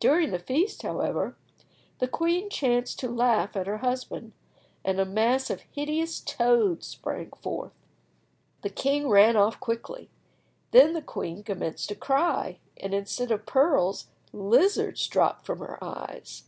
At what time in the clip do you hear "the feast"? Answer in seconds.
0.32-0.82